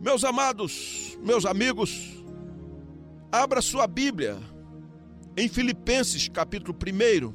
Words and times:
Meus 0.00 0.22
amados, 0.22 1.18
meus 1.24 1.44
amigos, 1.44 2.22
abra 3.32 3.60
sua 3.60 3.84
Bíblia 3.84 4.38
em 5.36 5.48
Filipenses 5.48 6.28
capítulo 6.28 6.72
1, 6.72 7.34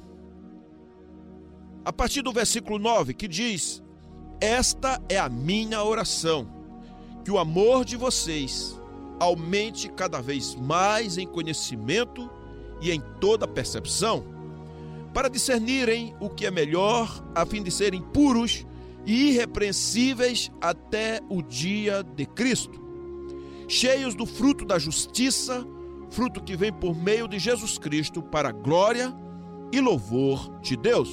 a 1.84 1.92
partir 1.92 2.22
do 2.22 2.32
versículo 2.32 2.80
9, 2.80 3.16
que 3.16 3.28
diz: 3.28 3.84
Esta 4.40 5.02
é 5.10 5.20
a 5.20 5.28
minha 5.28 5.84
oração, 5.84 6.48
que 7.26 7.32
o 7.32 7.38
amor 7.38 7.84
de 7.84 7.98
vocês 7.98 8.80
aumente 9.20 9.90
cada 9.90 10.22
vez 10.22 10.56
mais 10.56 11.18
em 11.18 11.28
conhecimento 11.28 12.30
e 12.80 12.92
em 12.92 13.02
toda 13.20 13.46
percepção, 13.46 14.24
para 15.14 15.28
discernirem 15.28 16.16
o 16.18 16.30
que 16.30 16.46
é 16.46 16.52
melhor, 16.52 17.22
a 17.36 17.46
fim 17.46 17.62
de 17.62 17.72
serem 17.72 18.02
puros 18.02 18.66
irrepreensíveis 19.06 20.52
até 20.62 21.22
o 21.30 21.42
dia 21.42 22.04
de 22.04 22.26
Cristo, 22.26 22.82
cheios 23.68 24.16
do 24.16 24.26
fruto 24.26 24.66
da 24.66 24.80
justiça, 24.80 25.66
fruto 26.10 26.42
que 26.44 26.56
vem 26.56 26.72
por 26.72 26.96
meio 26.96 27.28
de 27.28 27.40
Jesus 27.40 27.78
Cristo 27.78 28.22
para 28.22 28.50
a 28.50 28.54
glória 28.54 29.14
e 29.72 29.80
louvor 29.80 30.60
de 30.62 30.78
Deus. 30.78 31.10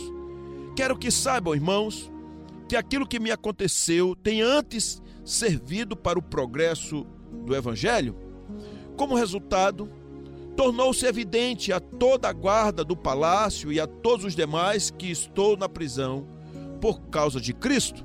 Quero 0.77 0.97
que 0.97 1.11
saibam, 1.11 1.55
irmãos, 1.55 2.11
que 2.69 2.77
aquilo 2.77 3.07
que 3.07 3.19
me 3.19 3.31
aconteceu 3.31 4.15
tem 4.15 4.43
antes 4.43 5.03
servido 5.25 5.97
para 5.97 6.19
o 6.19 6.23
progresso 6.23 7.07
do 7.45 7.55
Evangelho. 7.57 8.17
Como 8.97 9.17
resultado, 9.17 9.91
tornou-se 10.57 11.07
evidente 11.07 11.73
a 11.73 11.81
toda 11.81 12.29
a 12.29 12.33
guarda 12.33 12.85
do 12.85 12.97
palácio 12.97 13.73
e 13.73 13.81
a 13.81 13.87
todos 13.87 14.27
os 14.27 14.37
demais 14.37 14.91
que 14.91 15.11
estou 15.11 15.57
na 15.57 15.69
prisão 15.69 16.27
por 16.81 17.01
causa 17.03 17.41
de 17.41 17.53
Cristo. 17.53 18.05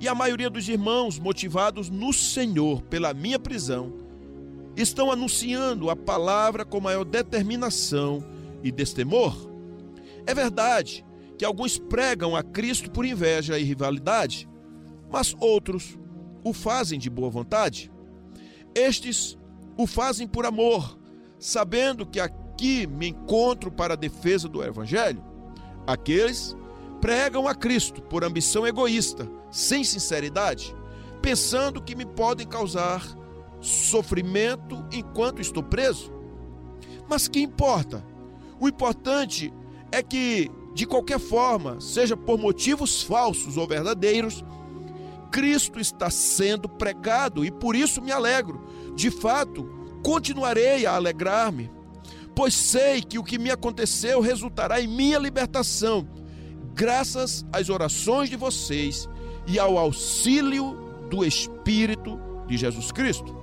E 0.00 0.08
a 0.08 0.14
maioria 0.14 0.50
dos 0.50 0.68
irmãos, 0.68 1.18
motivados 1.18 1.88
no 1.88 2.12
Senhor 2.12 2.82
pela 2.82 3.14
minha 3.14 3.38
prisão, 3.38 3.92
estão 4.76 5.10
anunciando 5.10 5.88
a 5.88 5.96
palavra 5.96 6.64
com 6.64 6.80
maior 6.80 7.04
determinação 7.04 8.24
e 8.62 8.70
destemor. 8.70 9.48
É 10.26 10.34
verdade 10.34 11.04
que 11.38 11.44
alguns 11.44 11.78
pregam 11.78 12.34
a 12.36 12.42
Cristo 12.42 12.90
por 12.90 13.04
inveja 13.04 13.58
e 13.58 13.64
rivalidade, 13.64 14.48
mas 15.10 15.34
outros 15.40 15.98
o 16.42 16.52
fazem 16.52 16.98
de 16.98 17.08
boa 17.08 17.30
vontade. 17.30 17.90
Estes 18.74 19.38
o 19.76 19.86
fazem 19.86 20.26
por 20.26 20.44
amor, 20.44 20.98
sabendo 21.38 22.06
que 22.06 22.20
aqui 22.20 22.86
me 22.86 23.08
encontro 23.08 23.70
para 23.70 23.94
a 23.94 23.96
defesa 23.96 24.48
do 24.48 24.62
Evangelho. 24.62 25.22
Aqueles 25.86 26.56
pregam 27.04 27.46
a 27.46 27.54
Cristo 27.54 28.00
por 28.00 28.24
ambição 28.24 28.66
egoísta, 28.66 29.30
sem 29.50 29.84
sinceridade, 29.84 30.74
pensando 31.20 31.82
que 31.82 31.94
me 31.94 32.06
podem 32.06 32.46
causar 32.46 33.04
sofrimento 33.60 34.82
enquanto 34.90 35.42
estou 35.42 35.62
preso. 35.62 36.10
Mas 37.06 37.28
que 37.28 37.42
importa? 37.42 38.02
O 38.58 38.66
importante 38.66 39.52
é 39.92 40.02
que, 40.02 40.50
de 40.72 40.86
qualquer 40.86 41.18
forma, 41.18 41.78
seja 41.78 42.16
por 42.16 42.38
motivos 42.38 43.02
falsos 43.02 43.58
ou 43.58 43.68
verdadeiros, 43.68 44.42
Cristo 45.30 45.78
está 45.78 46.08
sendo 46.08 46.70
pregado 46.70 47.44
e 47.44 47.50
por 47.50 47.76
isso 47.76 48.00
me 48.00 48.12
alegro. 48.12 48.66
De 48.94 49.10
fato, 49.10 49.68
continuarei 50.02 50.86
a 50.86 50.94
alegrar-me, 50.94 51.70
pois 52.34 52.54
sei 52.54 53.02
que 53.02 53.18
o 53.18 53.22
que 53.22 53.38
me 53.38 53.50
aconteceu 53.50 54.22
resultará 54.22 54.80
em 54.80 54.88
minha 54.88 55.18
libertação 55.18 56.23
graças 56.74 57.46
às 57.52 57.68
orações 57.68 58.28
de 58.28 58.36
vocês 58.36 59.08
e 59.46 59.58
ao 59.58 59.78
auxílio 59.78 60.76
do 61.08 61.24
Espírito 61.24 62.18
de 62.46 62.56
Jesus 62.56 62.90
Cristo. 62.90 63.34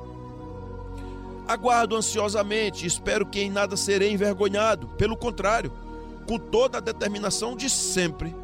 Aguardo 1.48 1.96
ansiosamente 1.96 2.84
e 2.84 2.88
espero 2.88 3.26
que 3.26 3.40
em 3.40 3.50
nada 3.50 3.78
serei 3.78 4.12
envergonhado, 4.12 4.88
pelo 4.90 5.16
contrário, 5.16 5.72
com 6.28 6.38
toda 6.38 6.78
a 6.78 6.82
determinação 6.82 7.56
de 7.56 7.70
sempre. 7.70 8.36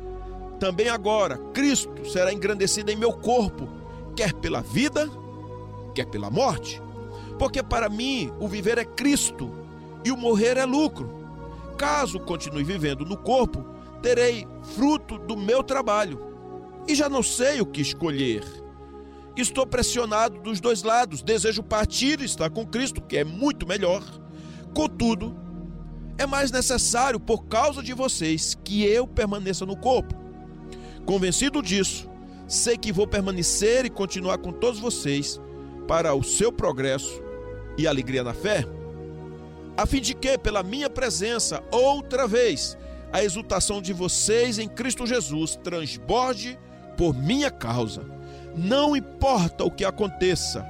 Também 0.60 0.88
agora, 0.88 1.38
Cristo 1.54 2.10
será 2.10 2.34
engrandecido 2.34 2.90
em 2.90 2.96
meu 2.96 3.12
corpo, 3.12 3.70
quer 4.16 4.34
pela 4.34 4.62
vida, 4.62 5.10
quer 5.94 6.06
pela 6.06 6.30
morte. 6.30 6.82
Porque 7.38 7.62
para 7.62 7.90
mim 7.90 8.32
o 8.40 8.48
viver 8.48 8.78
é 8.78 8.86
Cristo 8.86 9.52
e 10.04 10.12
o 10.12 10.18
morrer 10.18 10.58
é 10.58 10.66
lucro. 10.66 11.14
Caso 11.78 12.20
continue 12.20 12.64
vivendo 12.64 13.06
no 13.06 13.16
corpo, 13.16 13.77
terei 14.02 14.48
fruto 14.76 15.18
do 15.18 15.36
meu 15.36 15.64
trabalho 15.64 16.20
e 16.88 16.96
já 16.96 17.10
não 17.10 17.22
sei 17.22 17.62
o 17.62 17.66
que 17.66 17.82
escolher. 17.82 18.44
Estou 19.36 19.68
pressionado 19.68 20.40
dos 20.40 20.60
dois 20.60 20.82
lados, 20.82 21.22
desejo 21.22 21.62
partir 21.62 22.20
e 22.22 22.26
estar 22.26 22.50
com 22.50 22.66
Cristo, 22.66 23.02
que 23.02 23.18
é 23.18 23.24
muito 23.24 23.68
melhor. 23.68 24.02
Contudo, 24.74 25.38
é 26.18 26.26
mais 26.26 26.52
necessário, 26.52 27.20
por 27.20 27.46
causa 27.46 27.84
de 27.84 27.94
vocês, 27.94 28.58
que 28.64 28.84
eu 28.84 29.06
permaneça 29.06 29.66
no 29.66 29.78
corpo. 29.78 30.16
Convencido 31.06 31.62
disso, 31.62 32.10
sei 32.48 32.78
que 32.78 32.92
vou 32.92 33.06
permanecer 33.06 33.86
e 33.86 33.90
continuar 33.90 34.40
com 34.40 34.52
todos 34.52 34.80
vocês 34.80 35.40
para 35.88 36.16
o 36.16 36.24
seu 36.24 36.52
progresso 36.52 37.22
e 37.78 37.86
alegria 37.86 38.24
na 38.24 38.34
fé, 38.34 38.66
a 39.78 39.86
fim 39.86 40.02
de 40.02 40.16
que, 40.16 40.38
pela 40.40 40.64
minha 40.64 40.90
presença, 40.90 41.64
outra 41.72 42.28
vez, 42.28 42.76
a 43.12 43.24
exultação 43.24 43.82
de 43.82 43.94
vocês 43.94 44.60
em 44.60 44.68
Cristo 44.68 45.06
Jesus 45.06 45.56
transborde 45.56 46.60
por 46.98 47.14
minha 47.16 47.50
causa. 47.50 48.04
Não 48.56 48.96
importa 48.96 49.64
o 49.64 49.72
que 49.72 49.86
aconteça, 49.86 50.66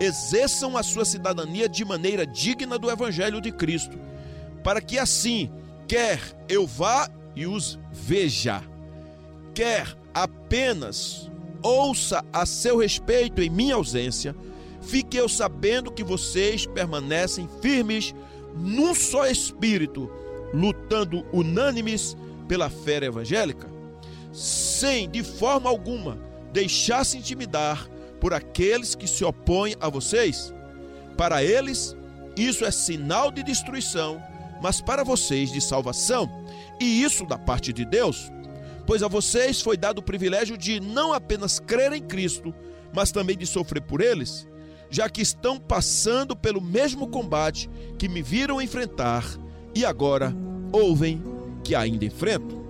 exerçam 0.00 0.76
a 0.76 0.82
sua 0.82 1.04
cidadania 1.04 1.68
de 1.68 1.84
maneira 1.84 2.26
digna 2.26 2.78
do 2.78 2.90
Evangelho 2.90 3.40
de 3.40 3.52
Cristo, 3.52 3.98
para 4.62 4.80
que 4.80 4.98
assim, 4.98 5.50
quer 5.86 6.20
eu 6.48 6.66
vá 6.66 7.08
e 7.36 7.46
os 7.46 7.78
veja, 7.92 8.62
quer 9.54 9.96
apenas 10.12 11.30
ouça 11.62 12.24
a 12.32 12.44
seu 12.44 12.78
respeito 12.78 13.40
em 13.40 13.48
minha 13.48 13.76
ausência, 13.76 14.34
fique 14.82 15.16
eu 15.16 15.28
sabendo 15.28 15.90
que 15.90 16.04
vocês 16.04 16.66
permanecem 16.66 17.48
firmes 17.62 18.14
num 18.54 18.94
só 18.94 19.26
espírito 19.26 20.10
lutando 20.54 21.26
unânimes 21.32 22.16
pela 22.46 22.70
fé 22.70 23.04
evangélica, 23.04 23.68
sem 24.32 25.10
de 25.10 25.22
forma 25.22 25.68
alguma 25.68 26.16
deixar-se 26.52 27.18
intimidar 27.18 27.88
por 28.20 28.32
aqueles 28.32 28.94
que 28.94 29.08
se 29.08 29.24
opõem 29.24 29.74
a 29.80 29.88
vocês. 29.88 30.54
Para 31.16 31.42
eles, 31.42 31.96
isso 32.36 32.64
é 32.64 32.70
sinal 32.70 33.30
de 33.30 33.42
destruição, 33.42 34.22
mas 34.62 34.80
para 34.80 35.02
vocês 35.02 35.52
de 35.52 35.60
salvação, 35.60 36.30
e 36.80 37.02
isso 37.02 37.26
da 37.26 37.36
parte 37.36 37.72
de 37.72 37.84
Deus, 37.84 38.30
pois 38.86 39.02
a 39.02 39.08
vocês 39.08 39.60
foi 39.60 39.76
dado 39.76 39.98
o 39.98 40.02
privilégio 40.02 40.56
de 40.56 40.78
não 40.78 41.12
apenas 41.12 41.58
crer 41.58 41.92
em 41.92 42.02
Cristo, 42.02 42.54
mas 42.94 43.10
também 43.10 43.36
de 43.36 43.46
sofrer 43.46 43.82
por 43.82 44.00
eles, 44.00 44.46
já 44.88 45.08
que 45.08 45.20
estão 45.20 45.58
passando 45.58 46.36
pelo 46.36 46.60
mesmo 46.60 47.08
combate 47.08 47.68
que 47.98 48.08
me 48.08 48.22
viram 48.22 48.62
enfrentar 48.62 49.24
e 49.74 49.84
agora 49.84 50.34
ouvem 50.72 51.22
que 51.62 51.74
ainda 51.74 52.04
enfrento. 52.04 52.64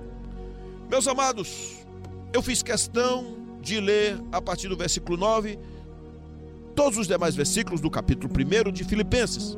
Meus 0.91 1.07
amados, 1.07 1.85
eu 2.33 2.43
fiz 2.43 2.63
questão 2.63 3.37
de 3.61 3.81
ler 3.81 4.21
a 4.31 4.41
partir 4.41 4.69
do 4.69 4.77
versículo 4.77 5.17
9 5.17 5.59
todos 6.75 6.99
os 6.99 7.07
demais 7.07 7.35
versículos 7.35 7.81
do 7.81 7.91
capítulo 7.91 8.33
1 8.33 8.73
de 8.73 8.85
Filipenses. 8.85 9.57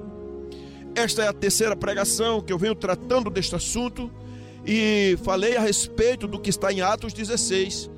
Esta 0.94 1.24
é 1.24 1.28
a 1.28 1.32
terceira 1.32 1.76
pregação 1.76 2.40
que 2.40 2.52
eu 2.52 2.58
venho 2.58 2.74
tratando 2.74 3.28
deste 3.28 3.54
assunto 3.54 4.10
e 4.64 5.16
falei 5.22 5.56
a 5.56 5.60
respeito 5.60 6.26
do 6.26 6.38
que 6.38 6.50
está 6.50 6.72
em 6.72 6.80
Atos 6.80 7.12
16, 7.12 7.90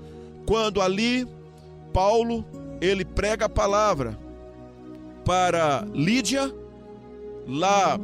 quando 0.44 0.80
ali 0.82 1.26
Paulo 1.92 2.44
ele 2.80 3.04
prega 3.04 3.46
a 3.46 3.48
palavra 3.48 4.18
para 5.24 5.86
Lídia 5.92 6.52
lá 7.46 7.98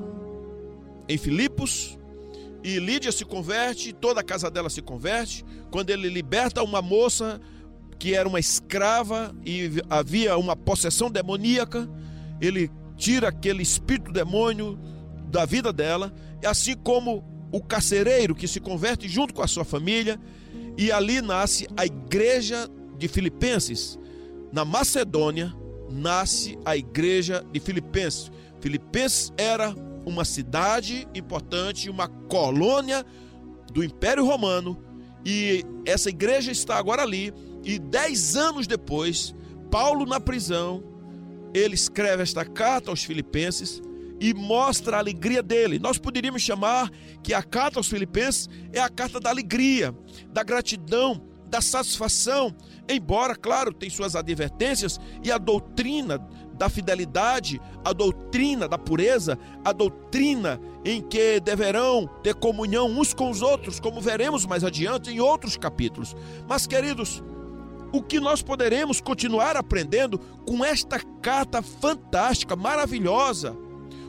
em 1.09 1.19
Filipos, 1.19 1.99
e 2.65 2.79
Lídia 2.79 3.13
se 3.13 3.27
converte, 3.27 3.93
toda 3.93 4.21
a 4.21 4.25
casa 4.25 4.51
dela 4.51 4.71
se 4.71 4.81
converte. 4.81 5.45
Quando 5.71 5.91
ele 5.91 6.09
liberta 6.09 6.63
uma 6.63 6.81
moça 6.81 7.39
que 7.99 8.15
era 8.15 8.27
uma 8.27 8.41
escrava 8.41 9.35
e 9.45 9.83
havia 9.91 10.37
uma 10.39 10.57
possessão 10.57 11.11
demoníaca, 11.11 11.87
ele 12.41 12.71
tira 12.97 13.29
aquele 13.29 13.63
espírito 13.63 14.11
demônio 14.11 14.79
da 15.31 15.45
vida 15.45 15.75
dela, 15.75 16.11
assim 16.45 16.75
como 16.75 17.23
o 17.53 17.63
carcereiro 17.63 18.35
que 18.35 18.49
se 18.49 18.61
converte 18.61 19.09
junto 19.09 19.35
com 19.35 19.43
a 19.43 19.47
sua 19.47 19.65
família, 19.65 20.19
e 20.79 20.91
ali 20.91 21.21
nasce 21.21 21.69
a 21.77 21.85
igreja 21.85 22.67
de 22.97 23.09
Filipenses. 23.09 23.99
Na 24.53 24.65
Macedônia 24.65 25.55
nasce 25.91 26.59
a 26.65 26.77
igreja 26.77 27.45
de 27.53 27.61
Filipenses. 27.61 28.31
Filipenses 28.61 29.33
era 29.37 29.75
uma 30.07 30.25
cidade 30.25 31.09
importante, 31.15 31.91
uma 31.91 32.09
colônia 32.09 33.05
do 33.73 33.83
Império 33.83 34.25
Romano, 34.25 34.79
e 35.25 35.65
essa 35.87 36.09
igreja 36.09 36.53
está 36.53 36.77
agora 36.77 37.03
ali. 37.03 37.33
E 37.65 37.79
dez 37.79 38.37
anos 38.37 38.67
depois, 38.67 39.35
Paulo 39.71 40.05
na 40.05 40.21
prisão, 40.21 40.85
ele 41.55 41.75
escreve 41.75 42.23
esta 42.23 42.45
carta 42.45 42.91
aos 42.91 43.03
Filipenses 43.03 43.81
e 44.21 44.35
mostra 44.35 44.97
a 44.97 45.01
alegria 45.01 45.43
dele. 45.43 45.79
Nós 45.79 45.99
poderíamos 45.99 46.43
chamar 46.43 46.91
que 47.23 47.33
a 47.33 47.43
carta 47.43 47.79
aos 47.79 47.89
Filipenses 47.89 48.49
é 48.73 48.81
a 48.81 48.89
carta 48.89 49.19
da 49.19 49.31
alegria, 49.31 49.95
da 50.31 50.43
gratidão, 50.43 51.23
da 51.47 51.61
satisfação, 51.61 52.55
embora, 52.89 53.37
claro, 53.37 53.73
tem 53.73 53.89
suas 53.89 54.17
advertências 54.17 54.99
e 55.23 55.31
a 55.31 55.39
doutrina 55.39 56.19
da 56.55 56.69
fidelidade, 56.69 57.61
a 57.85 57.93
doutrina 57.93 58.69
da 58.69 58.79
pureza, 58.79 59.39
a 59.65 59.73
doutrina 59.73 60.61
em 60.85 61.03
que 61.03 61.41
deverão 61.41 62.09
ter 62.23 62.35
comunhão 62.35 62.87
uns 62.87 63.13
com 63.13 63.31
os 63.31 63.43
outros, 63.43 63.81
como 63.81 64.01
veremos 64.01 64.47
mais 64.47 64.65
adiante 64.65 65.11
em 65.11 65.21
outros 65.21 65.57
capítulos. 65.57 66.15
Mas, 66.49 66.67
queridos, 66.67 67.23
o 67.93 68.03
que 68.03 68.19
nós 68.19 68.43
poderemos 68.43 69.01
continuar 69.01 69.57
aprendendo 69.57 70.19
com 70.47 70.65
esta 70.65 70.99
carta 71.21 71.63
fantástica, 71.63 72.57
maravilhosa, 72.57 73.57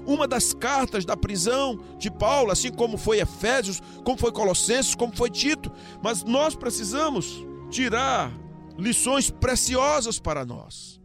uma 0.06 0.28
das 0.28 0.54
cartas 0.54 1.04
da 1.04 1.18
prisão 1.18 1.80
de 1.98 2.12
Paulo, 2.12 2.52
assim 2.52 2.72
como 2.72 2.98
foi 2.98 3.20
Efésios, 3.20 3.82
como 4.04 4.18
foi 4.18 4.32
Colossenses, 4.32 4.96
como 4.96 5.16
foi 5.16 5.30
Tito, 5.30 5.72
mas 6.02 6.24
nós 6.24 6.56
precisamos 6.56 7.46
tirar 7.70 8.32
lições 8.78 9.30
preciosas 9.30 10.20
para 10.20 10.46
nós. 10.46 11.00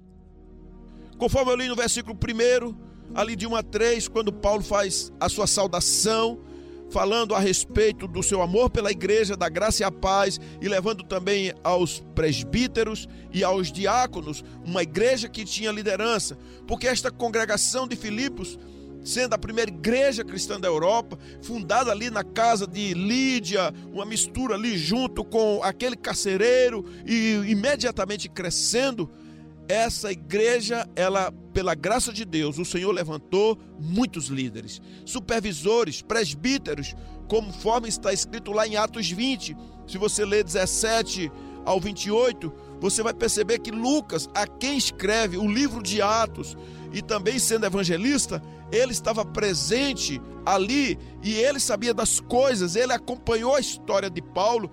Conforme 1.21 1.53
eu 1.53 1.57
li 1.57 1.69
no 1.69 1.77
versículo 1.77 2.17
1, 2.17 2.75
ali 3.15 3.37
de 3.37 3.47
1 3.47 3.55
a 3.55 3.63
3, 3.63 4.09
quando 4.09 4.33
Paulo 4.33 4.63
faz 4.63 5.13
a 5.21 5.29
sua 5.29 5.47
saudação, 5.47 6.41
falando 6.89 7.35
a 7.35 7.39
respeito 7.39 8.09
do 8.09 8.23
seu 8.23 8.41
amor 8.41 8.71
pela 8.71 8.91
igreja, 8.91 9.37
da 9.37 9.47
graça 9.47 9.83
e 9.83 9.85
a 9.85 9.93
paz, 9.93 10.41
e 10.63 10.67
levando 10.67 11.05
também 11.05 11.53
aos 11.63 12.03
presbíteros 12.15 13.07
e 13.35 13.45
aos 13.45 13.71
diáconos, 13.71 14.43
uma 14.65 14.83
igreja 14.83 15.29
que 15.29 15.45
tinha 15.45 15.71
liderança, 15.71 16.39
porque 16.67 16.89
esta 16.89 17.11
congregação 17.11 17.87
de 17.87 17.97
Filipos 17.97 18.59
sendo 19.05 19.35
a 19.35 19.39
primeira 19.39 19.71
igreja 19.71 20.25
cristã 20.25 20.61
da 20.61 20.69
Europa, 20.69 21.19
fundada 21.43 21.91
ali 21.91 22.11
na 22.11 22.23
casa 22.25 22.67
de 22.67 22.93
Lídia, 22.95 23.73
uma 23.93 24.05
mistura 24.05 24.55
ali 24.55 24.77
junto 24.77 25.25
com 25.25 25.63
aquele 25.63 25.97
carcereiro 25.97 26.85
e 27.07 27.33
imediatamente 27.47 28.29
crescendo. 28.29 29.11
Essa 29.71 30.11
igreja, 30.11 30.85
ela, 30.97 31.31
pela 31.55 31.77
graça 31.77 32.13
de 32.13 32.25
Deus, 32.25 32.59
o 32.59 32.65
Senhor 32.65 32.91
levantou 32.91 33.57
muitos 33.79 34.27
líderes, 34.27 34.83
supervisores, 35.05 36.03
presbíteros, 36.03 36.97
conforme 37.29 37.89
está 37.89 38.13
escrito 38.13 38.51
lá 38.51 38.67
em 38.67 38.75
Atos 38.75 39.09
20. 39.09 39.57
Se 39.87 39.97
você 39.97 40.25
ler 40.25 40.43
17 40.43 41.31
ao 41.65 41.79
28, 41.79 42.53
você 42.81 43.01
vai 43.01 43.15
perceber 43.15 43.61
que 43.61 43.71
Lucas, 43.71 44.29
a 44.35 44.45
quem 44.45 44.77
escreve 44.77 45.37
o 45.37 45.47
livro 45.47 45.81
de 45.81 46.03
Atos, 46.03 46.57
e 46.93 47.01
também 47.01 47.39
sendo 47.39 47.65
evangelista, 47.65 48.43
ele 48.73 48.91
estava 48.91 49.25
presente 49.25 50.21
ali 50.45 50.99
e 51.23 51.35
ele 51.35 51.61
sabia 51.61 51.95
das 51.95 52.19
coisas, 52.19 52.75
ele 52.75 52.93
acompanhou 52.93 53.55
a 53.55 53.61
história 53.61 54.11
de 54.11 54.21
Paulo 54.21 54.69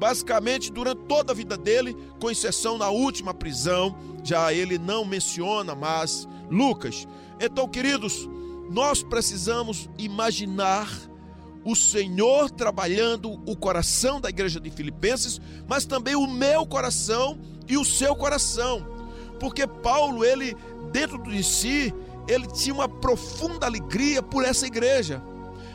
basicamente 0.00 0.72
durante 0.72 1.02
toda 1.02 1.32
a 1.32 1.36
vida 1.36 1.58
dele, 1.58 1.94
com 2.18 2.30
exceção 2.30 2.78
na 2.78 2.88
última 2.88 3.34
prisão, 3.34 3.94
já 4.24 4.50
ele 4.50 4.78
não 4.78 5.04
menciona 5.04 5.74
mais 5.74 6.26
Lucas. 6.50 7.06
Então, 7.38 7.68
queridos, 7.68 8.26
nós 8.70 9.02
precisamos 9.02 9.90
imaginar 9.98 10.90
o 11.62 11.76
Senhor 11.76 12.50
trabalhando 12.50 13.42
o 13.46 13.54
coração 13.54 14.18
da 14.18 14.30
igreja 14.30 14.58
de 14.58 14.70
Filipenses, 14.70 15.38
mas 15.68 15.84
também 15.84 16.16
o 16.16 16.26
meu 16.26 16.66
coração 16.66 17.38
e 17.68 17.76
o 17.76 17.84
seu 17.84 18.16
coração. 18.16 18.86
Porque 19.38 19.66
Paulo, 19.66 20.24
ele 20.24 20.56
dentro 20.90 21.22
de 21.22 21.44
si, 21.44 21.94
ele 22.26 22.46
tinha 22.46 22.74
uma 22.74 22.88
profunda 22.88 23.66
alegria 23.66 24.22
por 24.22 24.46
essa 24.46 24.66
igreja. 24.66 25.22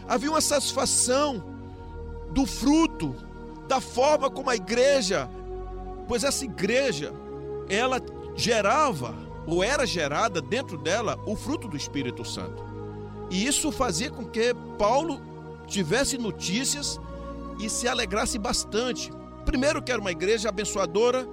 Havia 0.08 0.32
uma 0.32 0.42
satisfação 0.42 1.44
do 2.32 2.44
fruto, 2.48 3.16
da 3.68 3.82
forma 3.82 4.30
como 4.30 4.50
a 4.50 4.56
igreja, 4.56 5.30
pois 6.08 6.24
essa 6.24 6.46
igreja, 6.46 7.14
ela 7.70 8.00
gerava, 8.36 9.16
ou 9.48 9.64
era 9.64 9.86
gerada 9.86 10.42
dentro 10.42 10.78
dela, 10.78 11.20
o 11.26 11.36
fruto 11.36 11.68
do 11.68 11.78
Espírito 11.78 12.26
Santo. 12.26 12.64
E 13.30 13.46
isso 13.46 13.72
fazia 13.72 14.12
com 14.12 14.26
que 14.26 14.54
Paulo 14.78 15.22
tivesse 15.68 16.18
notícias 16.18 17.00
e 17.60 17.70
se 17.70 17.88
alegrasse 17.88 18.38
bastante. 18.38 19.12
Primeiro, 19.46 19.82
que 19.82 19.92
era 19.92 20.02
uma 20.02 20.12
igreja 20.12 20.50
abençoadora 20.50 21.28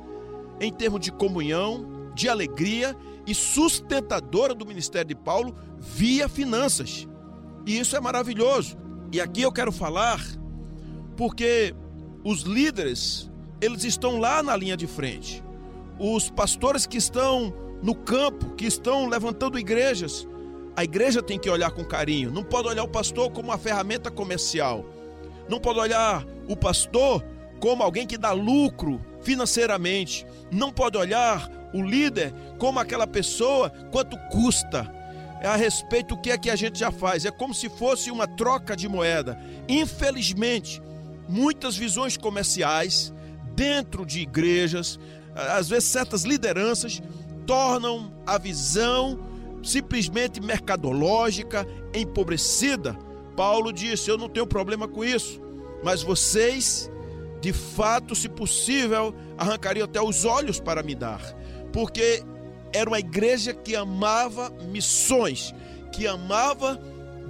em 0.60 0.72
termos 0.72 1.00
de 1.00 1.10
comunhão, 1.10 2.10
de 2.14 2.28
alegria 2.28 2.96
e 3.26 3.34
sustentadora 3.34 4.54
do 4.54 4.66
ministério 4.66 5.08
de 5.08 5.14
Paulo 5.14 5.54
via 5.78 6.28
finanças. 6.28 7.08
E 7.66 7.78
isso 7.78 7.96
é 7.96 8.00
maravilhoso. 8.00 8.76
E 9.12 9.20
aqui 9.20 9.42
eu 9.42 9.52
quero 9.52 9.72
falar 9.72 10.20
porque 11.16 11.74
os 12.24 12.42
líderes, 12.42 13.30
eles 13.60 13.84
estão 13.84 14.18
lá 14.18 14.42
na 14.42 14.56
linha 14.56 14.76
de 14.76 14.86
frente. 14.86 15.42
Os 15.98 16.30
pastores 16.30 16.86
que 16.86 16.96
estão 16.96 17.52
no 17.82 17.94
campo, 17.94 18.54
que 18.54 18.66
estão 18.66 19.08
levantando 19.08 19.58
igrejas, 19.58 20.26
a 20.76 20.84
igreja 20.84 21.22
tem 21.22 21.38
que 21.38 21.50
olhar 21.50 21.70
com 21.70 21.84
carinho. 21.84 22.30
Não 22.30 22.42
pode 22.42 22.68
olhar 22.68 22.84
o 22.84 22.88
pastor 22.88 23.30
como 23.30 23.48
uma 23.48 23.58
ferramenta 23.58 24.10
comercial. 24.10 24.84
Não 25.48 25.60
pode 25.60 25.78
olhar 25.78 26.24
o 26.48 26.56
pastor 26.56 27.24
como 27.60 27.82
alguém 27.82 28.06
que 28.06 28.16
dá 28.16 28.32
lucro 28.32 29.00
financeiramente. 29.20 30.26
Não 30.50 30.72
pode 30.72 30.96
olhar 30.96 31.50
o 31.74 31.82
líder 31.82 32.32
como 32.58 32.78
aquela 32.78 33.06
pessoa, 33.06 33.70
quanto 33.90 34.16
custa. 34.30 34.90
É 35.40 35.48
a 35.48 35.56
respeito 35.56 36.14
do 36.14 36.20
que 36.20 36.30
é 36.30 36.38
que 36.38 36.50
a 36.50 36.56
gente 36.56 36.78
já 36.78 36.90
faz. 36.92 37.24
É 37.24 37.30
como 37.30 37.52
se 37.52 37.68
fosse 37.68 38.10
uma 38.10 38.26
troca 38.26 38.76
de 38.76 38.88
moeda. 38.88 39.38
Infelizmente, 39.68 40.80
muitas 41.28 41.76
visões 41.76 42.16
comerciais 42.16 43.12
dentro 43.54 44.04
de 44.04 44.20
igrejas, 44.20 44.98
às 45.34 45.68
vezes 45.68 45.88
certas 45.88 46.24
lideranças 46.24 47.02
tornam 47.46 48.12
a 48.26 48.38
visão 48.38 49.18
simplesmente 49.62 50.40
mercadológica, 50.40 51.66
empobrecida. 51.94 52.96
Paulo 53.36 53.72
disse: 53.72 54.10
Eu 54.10 54.18
não 54.18 54.28
tenho 54.28 54.46
problema 54.46 54.86
com 54.86 55.04
isso, 55.04 55.40
mas 55.82 56.02
vocês, 56.02 56.90
de 57.40 57.52
fato, 57.52 58.14
se 58.14 58.28
possível, 58.28 59.14
arrancariam 59.38 59.84
até 59.84 60.00
os 60.00 60.24
olhos 60.24 60.60
para 60.60 60.82
me 60.82 60.94
dar 60.94 61.20
porque 61.72 62.22
era 62.72 62.88
uma 62.88 62.98
igreja 62.98 63.52
que 63.52 63.74
amava 63.74 64.50
missões, 64.70 65.54
que 65.90 66.06
amava 66.06 66.80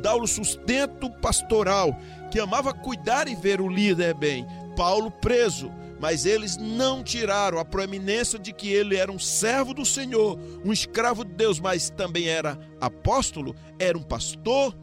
dar 0.01 0.17
o 0.17 0.27
sustento 0.27 1.09
pastoral, 1.09 1.97
que 2.33 2.41
amava 2.41 2.73
cuidar 2.73 3.29
e 3.29 3.35
ver 3.35 3.61
o 3.61 3.69
líder 3.69 4.15
bem. 4.15 4.47
Paulo 4.75 5.11
preso, 5.11 5.71
mas 6.01 6.25
eles 6.25 6.57
não 6.57 7.05
tiraram 7.05 7.59
a 7.59 7.65
proeminência 7.65 8.39
de 8.39 8.55
que 8.55 8.73
ele 8.73 8.97
era 8.97 9.13
um 9.13 9.19
servo 9.19 9.75
do 9.75 9.85
Senhor, 9.85 10.39
um 10.65 10.73
escravo 10.73 11.27
de 11.27 11.35
Deus, 11.35 11.61
mas 11.61 11.91
também 11.91 12.29
era 12.29 12.59
apóstolo, 12.81 13.55
era 13.79 13.99
um 13.99 14.03
pastor. 14.03 14.75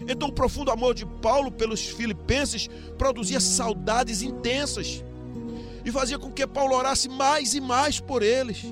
Então, 0.00 0.28
o 0.28 0.32
profundo 0.32 0.72
amor 0.72 0.96
de 0.96 1.06
Paulo 1.06 1.52
pelos 1.52 1.86
filipenses 1.86 2.68
produzia 2.98 3.38
saudades 3.38 4.20
intensas 4.20 5.04
e 5.84 5.92
fazia 5.92 6.18
com 6.18 6.32
que 6.32 6.44
Paulo 6.44 6.74
orasse 6.74 7.08
mais 7.08 7.54
e 7.54 7.60
mais 7.60 8.00
por 8.00 8.20
eles. 8.20 8.64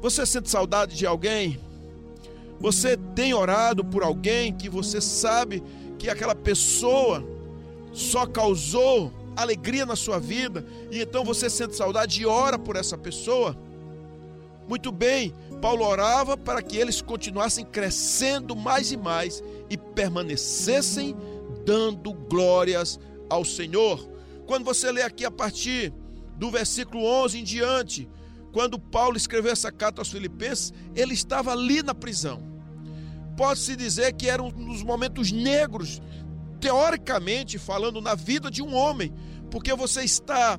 Você 0.00 0.24
sente 0.24 0.48
saudade 0.48 0.96
de 0.96 1.04
alguém? 1.04 1.58
Você 2.60 2.96
tem 3.16 3.34
orado 3.34 3.84
por 3.84 4.04
alguém 4.04 4.52
que 4.52 4.68
você 4.68 5.00
sabe 5.00 5.60
que 5.98 6.08
aquela 6.08 6.34
pessoa 6.34 7.24
só 7.92 8.26
causou 8.26 9.12
alegria 9.36 9.86
na 9.86 9.96
sua 9.96 10.18
vida 10.18 10.64
e 10.90 11.00
então 11.00 11.24
você 11.24 11.48
sente 11.48 11.76
saudade 11.76 12.22
e 12.22 12.26
ora 12.26 12.58
por 12.58 12.76
essa 12.76 12.96
pessoa? 12.96 13.56
Muito 14.68 14.92
bem, 14.92 15.34
Paulo 15.62 15.84
orava 15.84 16.36
para 16.36 16.62
que 16.62 16.76
eles 16.76 17.00
continuassem 17.00 17.64
crescendo 17.64 18.54
mais 18.54 18.92
e 18.92 18.96
mais 18.96 19.42
e 19.70 19.76
permanecessem 19.76 21.16
dando 21.64 22.12
glórias 22.12 23.00
ao 23.30 23.44
Senhor. 23.44 23.98
Quando 24.46 24.64
você 24.64 24.92
lê 24.92 25.02
aqui 25.02 25.24
a 25.24 25.30
partir 25.30 25.92
do 26.36 26.50
versículo 26.50 27.04
11 27.04 27.38
em 27.38 27.44
diante, 27.44 28.08
quando 28.52 28.78
Paulo 28.78 29.16
escreveu 29.16 29.52
essa 29.52 29.70
carta 29.70 30.00
aos 30.00 30.10
Filipenses, 30.10 30.72
ele 30.94 31.14
estava 31.14 31.52
ali 31.52 31.82
na 31.82 31.94
prisão. 31.94 32.57
Pode-se 33.38 33.76
dizer 33.76 34.12
que 34.14 34.28
era 34.28 34.42
um 34.42 34.50
dos 34.50 34.82
momentos 34.82 35.30
negros, 35.30 36.02
teoricamente 36.60 37.56
falando, 37.58 38.00
na 38.00 38.14
vida 38.14 38.50
de 38.50 38.60
um 38.60 38.74
homem, 38.74 39.14
porque 39.50 39.72
você 39.74 40.02
está 40.02 40.58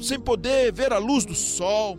sem 0.00 0.18
poder 0.18 0.72
ver 0.72 0.92
a 0.92 0.98
luz 0.98 1.24
do 1.24 1.34
sol, 1.34 1.98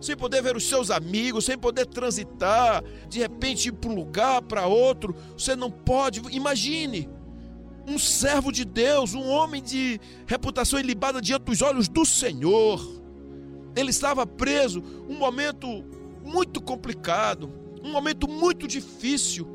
sem 0.00 0.16
poder 0.16 0.40
ver 0.42 0.56
os 0.56 0.68
seus 0.68 0.90
amigos, 0.90 1.44
sem 1.44 1.58
poder 1.58 1.86
transitar, 1.86 2.84
de 3.08 3.18
repente 3.18 3.68
ir 3.68 3.72
para 3.72 3.90
um 3.90 3.94
lugar, 3.94 4.40
para 4.42 4.66
outro, 4.66 5.16
você 5.36 5.56
não 5.56 5.70
pode. 5.70 6.22
Imagine 6.30 7.08
um 7.88 7.98
servo 7.98 8.52
de 8.52 8.64
Deus, 8.64 9.14
um 9.14 9.28
homem 9.28 9.60
de 9.60 10.00
reputação 10.26 10.78
ilibada 10.78 11.20
diante 11.20 11.42
dos 11.42 11.60
olhos 11.60 11.88
do 11.88 12.06
Senhor 12.06 12.80
ele 13.76 13.90
estava 13.90 14.26
preso, 14.26 14.82
um 15.08 15.16
momento 15.16 15.84
muito 16.24 16.60
complicado, 16.60 17.52
um 17.84 17.92
momento 17.92 18.26
muito 18.26 18.66
difícil. 18.66 19.46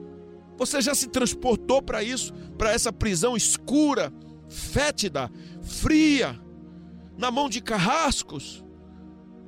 Você 0.58 0.82
já 0.82 0.94
se 0.94 1.08
transportou 1.08 1.82
para 1.82 2.04
isso, 2.04 2.34
para 2.58 2.72
essa 2.72 2.94
prisão 2.94 3.36
escura, 3.36 4.14
fétida, 4.48 5.32
fria, 5.62 6.40
na 7.18 7.32
mão 7.32 7.50
de 7.50 7.62
carrascos? 7.62 8.64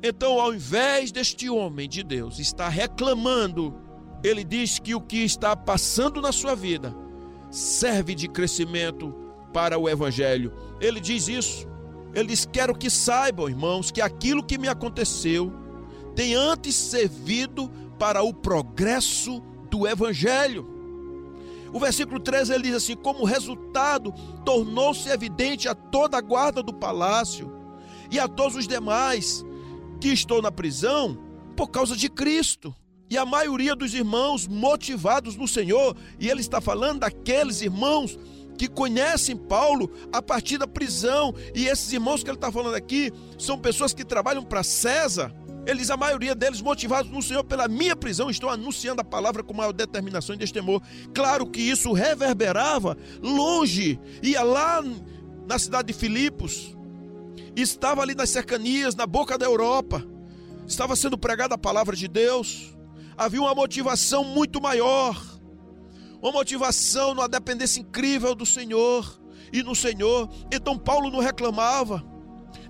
Então, 0.01 0.41
ao 0.41 0.53
invés 0.53 1.11
deste 1.11 1.47
homem 1.49 1.87
de 1.87 2.01
Deus 2.01 2.39
estar 2.39 2.69
reclamando, 2.69 3.75
ele 4.23 4.43
diz 4.43 4.79
que 4.79 4.95
o 4.95 5.01
que 5.01 5.23
está 5.23 5.55
passando 5.55 6.19
na 6.21 6.31
sua 6.31 6.55
vida 6.55 6.95
serve 7.51 8.15
de 8.15 8.27
crescimento 8.27 9.13
para 9.53 9.77
o 9.77 9.87
evangelho. 9.87 10.53
Ele 10.79 10.99
diz 10.99 11.27
isso. 11.27 11.67
Ele 12.15 12.29
diz: 12.29 12.45
Quero 12.45 12.75
que 12.75 12.89
saibam, 12.89 13.47
irmãos, 13.47 13.91
que 13.91 14.01
aquilo 14.01 14.43
que 14.43 14.57
me 14.57 14.67
aconteceu 14.67 15.53
tem 16.15 16.33
antes 16.33 16.75
servido 16.75 17.71
para 18.01 18.23
o 18.23 18.33
progresso 18.33 19.43
do 19.69 19.87
evangelho. 19.87 20.67
O 21.71 21.79
versículo 21.79 22.19
13 22.19 22.51
ele 22.51 22.63
diz 22.63 22.77
assim: 22.77 22.95
Como 22.95 23.23
resultado, 23.23 24.11
tornou-se 24.43 25.07
evidente 25.07 25.69
a 25.69 25.75
toda 25.75 26.17
a 26.17 26.21
guarda 26.21 26.63
do 26.63 26.73
palácio 26.73 27.53
e 28.09 28.19
a 28.19 28.27
todos 28.27 28.55
os 28.55 28.67
demais 28.67 29.45
que 29.99 30.07
estou 30.07 30.41
na 30.41 30.51
prisão 30.51 31.15
por 31.55 31.67
causa 31.67 31.95
de 31.95 32.09
Cristo. 32.09 32.73
E 33.07 33.19
a 33.19 33.25
maioria 33.25 33.75
dos 33.75 33.93
irmãos 33.93 34.47
motivados 34.47 35.35
no 35.35 35.47
Senhor, 35.47 35.95
e 36.19 36.27
ele 36.27 36.41
está 36.41 36.59
falando 36.59 37.01
daqueles 37.01 37.61
irmãos 37.61 38.17
que 38.57 38.67
conhecem 38.67 39.37
Paulo 39.37 39.91
a 40.11 40.23
partir 40.23 40.57
da 40.57 40.65
prisão. 40.65 41.35
E 41.53 41.67
esses 41.67 41.93
irmãos 41.93 42.23
que 42.23 42.31
ele 42.31 42.37
está 42.37 42.51
falando 42.51 42.73
aqui 42.73 43.13
são 43.37 43.59
pessoas 43.59 43.93
que 43.93 44.03
trabalham 44.03 44.43
para 44.43 44.63
César. 44.63 45.31
Eles, 45.65 45.89
a 45.89 45.97
maioria 45.97 46.33
deles, 46.33 46.61
motivados 46.61 47.11
no 47.11 47.21
Senhor 47.21 47.43
pela 47.43 47.67
minha 47.67 47.95
prisão, 47.95 48.29
estão 48.29 48.49
anunciando 48.49 49.01
a 49.01 49.03
palavra 49.05 49.43
com 49.43 49.53
maior 49.53 49.71
determinação 49.71 50.35
e 50.35 50.37
destemor. 50.37 50.81
Claro 51.13 51.45
que 51.45 51.61
isso 51.61 51.93
reverberava 51.93 52.97
longe, 53.21 53.99
ia 54.23 54.41
lá 54.43 54.83
na 55.47 55.59
cidade 55.59 55.89
de 55.89 55.93
Filipos, 55.93 56.75
estava 57.55 58.01
ali 58.01 58.15
nas 58.15 58.29
cercanias, 58.29 58.95
na 58.95 59.05
boca 59.05 59.37
da 59.37 59.45
Europa, 59.45 60.03
estava 60.67 60.95
sendo 60.95 61.17
pregada 61.17 61.55
a 61.55 61.59
palavra 61.59 61.95
de 61.95 62.07
Deus. 62.07 62.75
Havia 63.17 63.41
uma 63.41 63.53
motivação 63.53 64.23
muito 64.23 64.59
maior 64.59 65.15
uma 66.21 66.31
motivação 66.31 67.15
numa 67.15 67.27
dependência 67.27 67.79
incrível 67.81 68.35
do 68.35 68.45
Senhor 68.45 69.19
e 69.51 69.63
no 69.63 69.75
Senhor. 69.75 70.29
Então 70.51 70.77
Paulo 70.77 71.09
não 71.09 71.19
reclamava. 71.19 72.05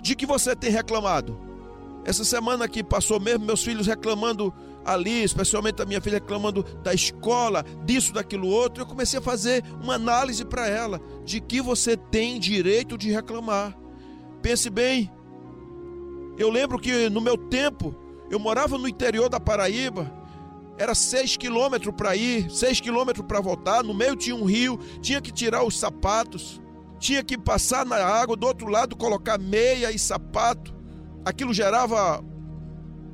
De 0.01 0.15
que 0.15 0.25
você 0.25 0.55
tem 0.55 0.71
reclamado? 0.71 1.50
Essa 2.03 2.23
semana 2.23 2.67
que 2.67 2.83
passou 2.83 3.19
mesmo, 3.19 3.45
meus 3.45 3.63
filhos 3.63 3.87
reclamando 3.87 4.53
ali, 4.83 5.23
especialmente 5.23 5.81
a 5.81 5.85
minha 5.85 6.01
filha 6.01 6.15
reclamando 6.15 6.63
da 6.83 6.93
escola, 6.93 7.63
disso, 7.85 8.13
daquilo 8.13 8.47
outro, 8.47 8.81
eu 8.81 8.87
comecei 8.87 9.19
a 9.19 9.21
fazer 9.21 9.63
uma 9.81 9.95
análise 9.95 10.43
para 10.43 10.67
ela 10.67 10.99
de 11.23 11.39
que 11.39 11.61
você 11.61 11.95
tem 11.95 12.39
direito 12.39 12.97
de 12.97 13.11
reclamar. 13.11 13.77
Pense 14.41 14.69
bem. 14.69 15.11
Eu 16.37 16.49
lembro 16.49 16.79
que 16.79 17.09
no 17.09 17.21
meu 17.21 17.37
tempo, 17.37 17.95
eu 18.29 18.39
morava 18.39 18.77
no 18.77 18.87
interior 18.87 19.29
da 19.29 19.39
Paraíba 19.39 20.21
era 20.81 20.95
seis 20.95 21.37
quilômetros 21.37 21.93
para 21.95 22.15
ir, 22.15 22.49
seis 22.49 22.79
quilômetros 22.79 23.23
para 23.27 23.39
voltar. 23.39 23.83
No 23.83 23.93
meio 23.93 24.15
tinha 24.15 24.35
um 24.35 24.45
rio, 24.45 24.79
tinha 24.99 25.21
que 25.21 25.31
tirar 25.31 25.63
os 25.63 25.77
sapatos, 25.77 26.59
tinha 26.97 27.23
que 27.23 27.37
passar 27.37 27.85
na 27.85 27.97
água 27.97 28.35
do 28.35 28.47
outro 28.47 28.67
lado, 28.67 28.95
colocar 28.95 29.37
meia 29.37 29.91
e 29.91 29.99
sapato. 29.99 30.73
Aquilo 31.25 31.53
gerava 31.53 32.23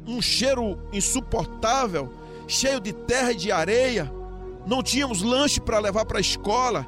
um 0.07 0.21
cheiro 0.21 0.79
insuportável, 0.93 2.13
cheio 2.47 2.79
de 2.79 2.93
terra 2.93 3.31
e 3.31 3.35
de 3.35 3.51
areia. 3.51 4.11
Não 4.65 4.81
tínhamos 4.81 5.21
lanche 5.21 5.59
para 5.59 5.79
levar 5.79 6.05
para 6.05 6.17
a 6.17 6.21
escola, 6.21 6.85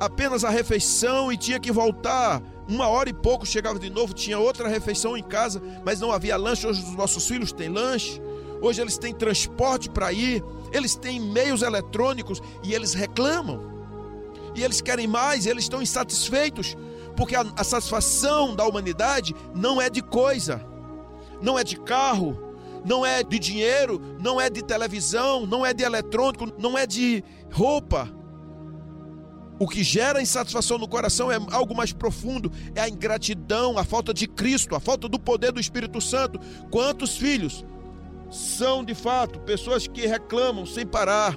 apenas 0.00 0.44
a 0.44 0.50
refeição 0.50 1.32
e 1.32 1.36
tinha 1.36 1.60
que 1.60 1.72
voltar. 1.72 2.42
Uma 2.68 2.88
hora 2.88 3.08
e 3.08 3.14
pouco 3.14 3.46
chegava 3.46 3.78
de 3.78 3.90
novo, 3.90 4.12
tinha 4.12 4.38
outra 4.38 4.68
refeição 4.68 5.16
em 5.16 5.22
casa, 5.22 5.62
mas 5.84 6.00
não 6.00 6.10
havia 6.10 6.36
lanche. 6.36 6.66
Hoje 6.66 6.82
os 6.82 6.96
nossos 6.96 7.26
filhos 7.26 7.52
têm 7.52 7.68
lanche 7.68 8.20
hoje 8.60 8.80
eles 8.80 8.98
têm 8.98 9.14
transporte 9.14 9.88
para 9.88 10.12
ir, 10.12 10.42
eles 10.72 10.94
têm 10.94 11.20
meios 11.20 11.62
eletrônicos 11.62 12.42
e 12.62 12.74
eles 12.74 12.94
reclamam. 12.94 13.74
E 14.54 14.62
eles 14.62 14.80
querem 14.80 15.06
mais, 15.06 15.46
eles 15.46 15.64
estão 15.64 15.82
insatisfeitos, 15.82 16.76
porque 17.16 17.34
a, 17.34 17.44
a 17.56 17.64
satisfação 17.64 18.54
da 18.54 18.64
humanidade 18.64 19.34
não 19.54 19.80
é 19.80 19.88
de 19.88 20.02
coisa, 20.02 20.64
não 21.40 21.58
é 21.58 21.64
de 21.64 21.76
carro, 21.80 22.46
não 22.84 23.04
é 23.04 23.22
de 23.22 23.38
dinheiro, 23.38 24.00
não 24.20 24.40
é 24.40 24.48
de 24.48 24.62
televisão, 24.62 25.46
não 25.46 25.66
é 25.66 25.74
de 25.74 25.82
eletrônico, 25.82 26.52
não 26.58 26.78
é 26.78 26.86
de 26.86 27.24
roupa. 27.52 28.08
O 29.58 29.66
que 29.66 29.82
gera 29.82 30.20
insatisfação 30.20 30.76
no 30.76 30.86
coração 30.86 31.32
é 31.32 31.38
algo 31.50 31.74
mais 31.74 31.92
profundo, 31.92 32.52
é 32.74 32.82
a 32.82 32.88
ingratidão, 32.88 33.78
a 33.78 33.84
falta 33.84 34.12
de 34.12 34.26
Cristo, 34.28 34.76
a 34.76 34.80
falta 34.80 35.08
do 35.08 35.18
poder 35.18 35.50
do 35.50 35.58
Espírito 35.58 36.00
Santo. 36.00 36.38
Quantos 36.70 37.16
filhos 37.16 37.64
são 38.30 38.84
de 38.84 38.94
fato 38.94 39.40
pessoas 39.40 39.86
que 39.86 40.06
reclamam 40.06 40.66
sem 40.66 40.86
parar. 40.86 41.36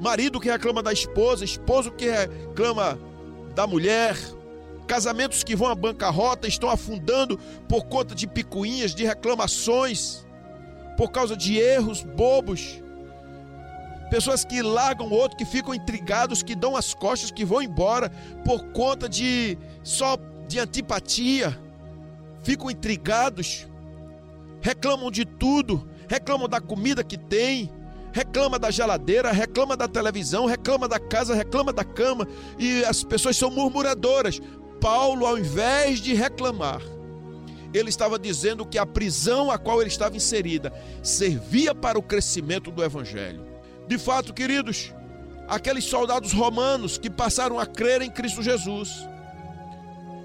Marido 0.00 0.40
que 0.40 0.50
reclama 0.50 0.82
da 0.82 0.92
esposa, 0.92 1.44
esposo 1.44 1.90
que 1.92 2.08
reclama 2.08 2.98
da 3.54 3.66
mulher, 3.66 4.16
casamentos 4.86 5.42
que 5.42 5.56
vão 5.56 5.68
à 5.68 5.74
bancarrota 5.74 6.46
estão 6.46 6.70
afundando 6.70 7.38
por 7.68 7.84
conta 7.84 8.14
de 8.14 8.26
picuinhas, 8.26 8.94
de 8.94 9.04
reclamações, 9.04 10.24
por 10.96 11.10
causa 11.10 11.36
de 11.36 11.58
erros 11.58 12.02
bobos. 12.02 12.82
Pessoas 14.10 14.44
que 14.44 14.62
largam 14.62 15.08
o 15.08 15.12
outro, 15.12 15.36
que 15.36 15.44
ficam 15.44 15.74
intrigados, 15.74 16.42
que 16.42 16.54
dão 16.54 16.76
as 16.76 16.94
costas, 16.94 17.30
que 17.30 17.44
vão 17.44 17.60
embora 17.60 18.10
por 18.44 18.62
conta 18.68 19.08
de 19.08 19.58
só 19.82 20.16
de 20.46 20.60
antipatia, 20.60 21.58
ficam 22.42 22.70
intrigados 22.70 23.66
reclamam 24.66 25.12
de 25.12 25.24
tudo, 25.24 25.88
reclamam 26.08 26.48
da 26.48 26.60
comida 26.60 27.04
que 27.04 27.16
tem, 27.16 27.70
reclama 28.12 28.58
da 28.58 28.68
geladeira, 28.68 29.30
reclama 29.30 29.76
da 29.76 29.86
televisão, 29.86 30.44
reclama 30.44 30.88
da 30.88 30.98
casa, 30.98 31.36
reclama 31.36 31.72
da 31.72 31.84
cama 31.84 32.26
e 32.58 32.84
as 32.84 33.04
pessoas 33.04 33.36
são 33.36 33.48
murmuradoras. 33.48 34.40
Paulo, 34.80 35.26
ao 35.26 35.38
invés 35.38 36.00
de 36.00 36.14
reclamar, 36.14 36.82
ele 37.72 37.88
estava 37.88 38.18
dizendo 38.18 38.64
que 38.64 38.78
a 38.78 38.86
prisão 38.86 39.50
a 39.50 39.58
qual 39.58 39.80
ele 39.80 39.90
estava 39.90 40.16
inserida 40.16 40.72
servia 41.02 41.74
para 41.74 41.98
o 41.98 42.02
crescimento 42.02 42.70
do 42.70 42.82
evangelho. 42.82 43.44
De 43.86 43.98
fato, 43.98 44.32
queridos, 44.32 44.92
aqueles 45.48 45.84
soldados 45.84 46.32
romanos 46.32 46.98
que 46.98 47.10
passaram 47.10 47.58
a 47.58 47.66
crer 47.66 48.02
em 48.02 48.10
Cristo 48.10 48.42
Jesus 48.42 49.06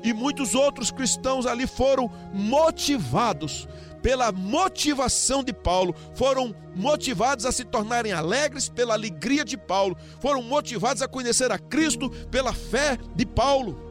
e 0.04 0.14
muitos 0.14 0.56
outros 0.56 0.90
cristãos 0.90 1.46
ali 1.46 1.68
foram 1.68 2.10
motivados 2.34 3.68
pela 4.02 4.32
motivação 4.32 5.44
de 5.44 5.54
Paulo, 5.54 5.96
foram 6.16 6.56
motivados 6.76 7.46
a 7.46 7.52
se 7.52 7.64
tornarem 7.64 8.12
alegres 8.12 8.68
pela 8.68 8.96
alegria 8.96 9.46
de 9.46 9.56
Paulo, 9.56 9.96
foram 10.20 10.42
motivados 10.42 11.04
a 11.04 11.08
conhecer 11.08 11.52
a 11.52 11.60
Cristo 11.60 12.10
pela 12.32 12.52
fé 12.52 12.98
de 13.16 13.26
Paulo. 13.26 13.91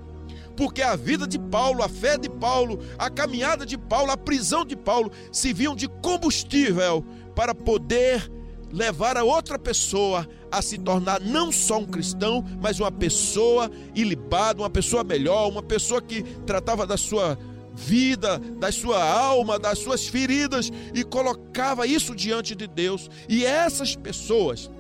Porque 0.61 0.83
a 0.83 0.95
vida 0.95 1.27
de 1.27 1.39
Paulo, 1.39 1.83
a 1.83 1.89
fé 1.89 2.19
de 2.19 2.29
Paulo, 2.29 2.81
a 2.99 3.09
caminhada 3.09 3.65
de 3.65 3.79
Paulo, 3.79 4.13
a 4.13 4.17
prisão 4.19 4.63
de 4.63 4.77
Paulo 4.77 5.11
serviam 5.33 5.75
de 5.75 5.89
combustível 5.89 7.03
para 7.35 7.55
poder 7.55 8.31
levar 8.71 9.17
a 9.17 9.25
outra 9.25 9.59
pessoa 9.59 10.29
a 10.53 10.61
se 10.61 10.77
tornar 10.77 11.19
não 11.19 11.51
só 11.51 11.79
um 11.79 11.87
cristão, 11.87 12.45
mas 12.61 12.79
uma 12.79 12.93
pessoa 12.93 13.71
ilibada, 13.95 14.61
uma 14.61 14.69
pessoa 14.69 15.03
melhor, 15.03 15.49
uma 15.49 15.63
pessoa 15.63 16.03
que 16.03 16.23
tratava 16.45 16.87
da 16.87 16.99
sua 16.99 17.39
vida, 17.75 18.39
da 18.39 18.71
sua 18.71 19.03
alma, 19.03 19.59
das 19.59 19.79
suas 19.79 20.09
feridas 20.09 20.71
e 20.93 21.03
colocava 21.03 21.87
isso 21.87 22.15
diante 22.15 22.55
de 22.55 22.67
Deus. 22.67 23.09
E 23.31 23.47
essas 23.47 23.97
pessoas 23.97 24.71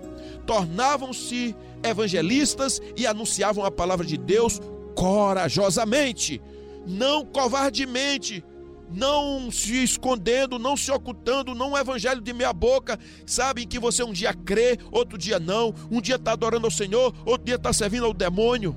tornavam-se 0.47 1.57
evangelistas 1.83 2.83
e 2.99 3.07
anunciavam 3.07 3.65
a 3.65 3.71
palavra 3.71 4.05
de 4.05 4.19
Deus 4.19 4.61
corajosamente, 4.95 6.41
não 6.87 7.25
covardemente, 7.25 8.45
não 8.93 9.51
se 9.51 9.83
escondendo, 9.83 10.59
não 10.59 10.77
se 10.77 10.91
ocultando, 10.91 11.55
não 11.55 11.73
um 11.73 11.79
evangelho 11.79 12.21
de 12.21 12.33
meia 12.33 12.53
boca, 12.53 12.99
sabem 13.25 13.67
que 13.67 13.79
você 13.79 14.03
um 14.03 14.13
dia 14.13 14.35
crê, 14.35 14.79
outro 14.91 15.17
dia 15.17 15.39
não, 15.39 15.75
um 15.91 16.01
dia 16.01 16.17
está 16.17 16.33
adorando 16.33 16.67
ao 16.67 16.71
Senhor, 16.71 17.15
outro 17.25 17.45
dia 17.45 17.55
está 17.55 17.73
servindo 17.73 18.07
ao 18.07 18.15
demônio. 18.15 18.77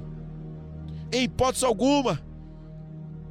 Em 1.11 1.23
hipótese 1.23 1.65
alguma, 1.65 2.21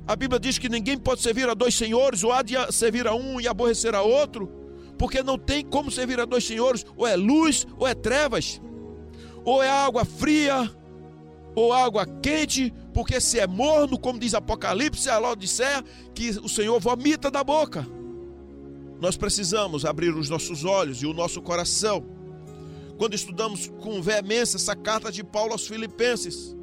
a 0.07 0.17
Bíblia 0.17 0.41
diz 0.41 0.59
que 0.59 0.69
ninguém 0.69 0.99
pode 0.99 1.23
servir 1.23 1.49
a 1.49 1.55
dois 1.55 1.75
senhores, 1.75 2.25
ou 2.25 2.33
há 2.33 2.43
de 2.43 2.55
servir 2.73 3.07
a 3.07 3.15
um 3.15 3.41
e 3.41 3.47
aborrecer 3.47 3.95
a 3.95 4.03
outro, 4.03 4.49
porque 4.99 5.23
não 5.23 5.39
tem 5.39 5.65
como 5.65 5.91
servir 5.91 6.19
a 6.21 6.25
dois 6.25 6.45
senhores, 6.45 6.85
ou 6.97 7.07
é 7.07 7.17
luz 7.17 7.67
ou 7.79 7.87
é 7.87 7.95
trevas, 7.95 8.61
ou 9.45 9.63
é 9.63 9.71
água 9.71 10.05
fria 10.05 10.71
ou 11.55 11.73
água 11.73 12.07
quente, 12.07 12.73
porque 12.95 13.21
se 13.21 13.39
é 13.39 13.47
morno, 13.47 13.99
como 13.99 14.19
diz 14.19 14.35
Apocalipse, 14.35 15.11
a 15.11 15.19
Laodicea, 15.19 15.85
que 16.15 16.31
o 16.31 16.49
Senhor 16.49 16.81
vomita 16.81 17.31
da 17.31 17.45
boca. 17.45 17.87
nós 19.01 19.17
precisamos 19.17 19.85
abrir 19.85 20.15
os 20.15 20.29
nossos 20.29 20.65
olhos 20.65 21.03
e 21.03 21.07
o 21.07 21.13
nosso 21.13 21.43
coração 21.43 22.07
quando 23.03 23.15
estudamos 23.15 23.67
com 23.81 24.01
veemência 24.01 24.57
essa 24.57 24.77
carta 24.77 25.11
de 25.11 25.25
Paulo 25.25 25.53
aos 25.53 25.67
Filipenses. 25.67 26.57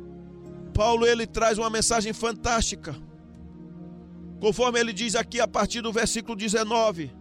Paulo 0.73 1.05
ele 1.05 1.27
traz 1.27 1.57
uma 1.57 1.69
mensagem 1.69 2.13
fantástica. 2.13 2.95
Conforme 4.39 4.79
ele 4.79 4.93
diz 4.93 5.15
aqui 5.15 5.41
a 5.41 5.47
partir 5.47 5.81
do 5.81 5.91
versículo 5.91 6.37
19: 6.37 7.11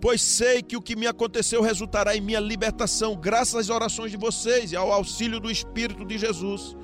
Pois 0.00 0.22
sei 0.22 0.62
que 0.62 0.76
o 0.76 0.82
que 0.82 0.94
me 0.94 1.08
aconteceu 1.08 1.60
resultará 1.60 2.16
em 2.16 2.20
minha 2.20 2.38
libertação, 2.38 3.16
graças 3.16 3.56
às 3.56 3.68
orações 3.68 4.12
de 4.12 4.16
vocês 4.16 4.70
e 4.70 4.76
ao 4.76 4.92
auxílio 4.92 5.40
do 5.40 5.50
Espírito 5.50 6.04
de 6.04 6.16
Jesus. 6.16 6.76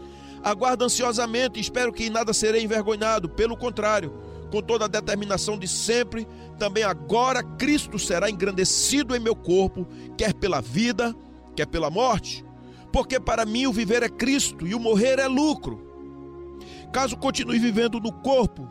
Aguardo 0.43 0.85
ansiosamente 0.85 1.59
e 1.59 1.63
espero 1.63 1.93
que 1.93 2.05
em 2.05 2.11
nada 2.11 2.33
serei 2.33 2.65
envergonhado, 2.65 3.29
pelo 3.29 3.57
contrário, 3.57 4.13
com 4.51 4.61
toda 4.61 4.87
a 4.87 4.89
determinação 4.89 5.57
de 5.57 5.69
sempre, 5.69 6.27
também 6.59 6.83
agora 6.83 7.43
Cristo 7.43 7.99
será 7.99 8.29
engrandecido 8.29 9.15
em 9.15 9.21
meu 9.21 9.37
corpo, 9.37 9.87
quer 10.19 10.35
pela 10.35 10.61
vida, 10.61 11.15
quer 11.57 11.67
pela 11.67 11.91
morte, 11.91 12.45
porque 12.93 13.21
para 13.21 13.45
mim 13.45 13.67
o 13.67 13.73
viver 13.73 14.03
é 14.03 14.09
Cristo 14.09 14.67
e 14.67 14.75
o 14.75 14.81
morrer 14.81 15.21
é 15.21 15.29
lucro. 15.29 15.81
Caso 16.93 17.17
continue 17.17 17.59
vivendo 17.61 18.01
no 18.01 18.13
corpo, 18.13 18.69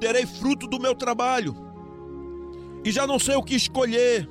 terei 0.00 0.24
fruto 0.26 0.66
do 0.66 0.80
meu 0.80 0.94
trabalho 0.94 1.67
e 2.88 2.90
já 2.90 3.06
não 3.06 3.18
sei 3.18 3.36
o 3.36 3.42
que 3.42 3.54
escolher. 3.54 4.26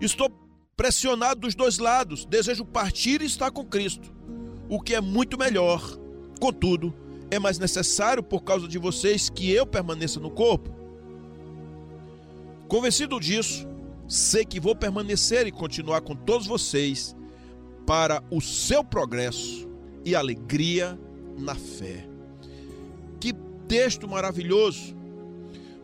Estou 0.00 0.30
pressionado 0.76 1.40
dos 1.40 1.54
dois 1.56 1.78
lados, 1.78 2.24
desejo 2.24 2.64
partir 2.64 3.20
e 3.20 3.24
estar 3.24 3.50
com 3.50 3.64
Cristo, 3.64 4.14
o 4.68 4.80
que 4.80 4.94
é 4.94 5.00
muito 5.00 5.36
melhor. 5.36 5.82
Contudo, 6.40 6.94
é 7.28 7.40
mais 7.40 7.58
necessário 7.58 8.22
por 8.22 8.44
causa 8.44 8.68
de 8.68 8.78
vocês 8.78 9.28
que 9.28 9.50
eu 9.50 9.66
permaneça 9.66 10.20
no 10.20 10.30
corpo. 10.30 10.72
Convencido 12.68 13.18
disso, 13.18 13.66
sei 14.06 14.44
que 14.44 14.60
vou 14.60 14.76
permanecer 14.76 15.44
e 15.48 15.50
continuar 15.50 16.02
com 16.02 16.14
todos 16.14 16.46
vocês 16.46 17.16
para 17.84 18.22
o 18.30 18.40
seu 18.40 18.84
progresso 18.84 19.68
e 20.04 20.14
alegria 20.14 20.96
na 21.36 21.56
fé. 21.56 22.08
Que 23.18 23.32
texto 23.66 24.06
maravilhoso! 24.06 24.94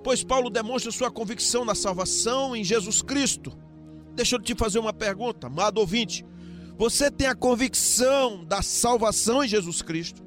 Pois 0.03 0.25
Paulo 0.25 0.51
demonstra 0.51 0.91
sua 0.91 1.11
convicção 1.11 1.65
na 1.65 1.75
salvação 1.75 2.57
em 2.57 2.65
Jesus 2.65 3.03
Cristo. 3.03 3.53
Deixa 4.15 4.37
eu 4.37 4.41
te 4.41 4.55
fazer 4.55 4.79
uma 4.79 4.93
pergunta, 4.93 5.47
amado 5.47 5.79
ouvinte. 5.79 6.25
Você 6.77 7.11
tem 7.11 7.27
a 7.27 7.35
convicção 7.35 8.45
da 8.45 8.63
salvação 8.63 9.45
em 9.45 9.49
Jesus 9.49 9.81
Cristo? 9.81 10.23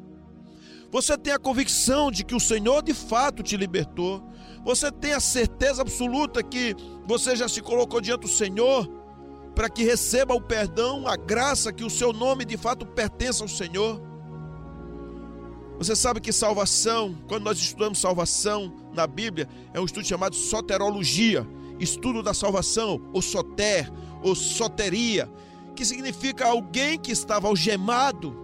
Você 0.91 1.17
tem 1.17 1.33
a 1.33 1.39
convicção 1.39 2.09
de 2.09 2.23
que 2.23 2.33
o 2.33 2.39
Senhor 2.39 2.81
de 2.81 2.93
fato 2.93 3.43
te 3.43 3.57
libertou? 3.57 4.23
Você 4.63 4.91
tem 4.91 5.13
a 5.13 5.19
certeza 5.19 5.81
absoluta 5.81 6.41
que 6.41 6.75
você 7.05 7.35
já 7.35 7.49
se 7.49 7.61
colocou 7.61 7.99
diante 7.99 8.21
do 8.21 8.27
Senhor 8.27 8.87
para 9.53 9.69
que 9.69 9.83
receba 9.83 10.33
o 10.33 10.41
perdão, 10.41 11.07
a 11.07 11.15
graça, 11.15 11.73
que 11.73 11.83
o 11.83 11.89
seu 11.89 12.13
nome 12.13 12.45
de 12.45 12.57
fato 12.57 12.85
pertence 12.85 13.41
ao 13.41 13.47
Senhor? 13.47 14.01
Você 15.77 15.95
sabe 15.95 16.21
que 16.21 16.31
salvação, 16.31 17.15
quando 17.27 17.43
nós 17.43 17.57
estudamos 17.57 17.99
salvação 17.99 18.73
na 18.93 19.05
Bíblia, 19.05 19.47
é 19.73 19.79
um 19.79 19.85
estudo 19.85 20.05
chamado 20.05 20.35
soterologia, 20.35 21.45
estudo 21.79 22.23
da 22.23 22.33
salvação, 22.33 23.01
ou 23.13 23.21
soter, 23.21 23.91
ou 24.23 24.33
soteria, 24.35 25.29
que 25.75 25.83
significa 25.83 26.47
alguém 26.47 26.97
que 26.97 27.11
estava 27.11 27.47
algemado, 27.47 28.35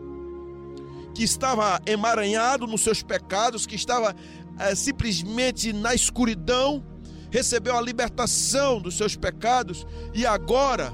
que 1.14 1.24
estava 1.24 1.82
emaranhado 1.86 2.68
nos 2.68 2.82
seus 2.82 3.02
pecados, 3.02 3.66
que 3.66 3.76
estava 3.76 4.16
é, 4.60 4.76
simplesmente 4.76 5.72
na 5.72 5.96
escuridão, 5.96 6.84
recebeu 7.30 7.78
a 7.78 7.82
libertação 7.82 8.82
dos 8.82 8.98
seus 8.98 9.16
pecados 9.16 9.88
e 10.14 10.26
agora 10.26 10.94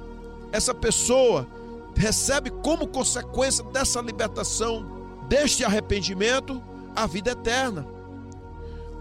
essa 0.52 0.74
pessoa 0.74 1.48
recebe 1.96 2.52
como 2.52 2.88
consequência 2.88 3.64
dessa 3.66 4.00
libertação, 4.02 4.97
deste 5.28 5.64
arrependimento, 5.64 6.62
a 6.96 7.06
vida 7.06 7.32
eterna. 7.32 7.86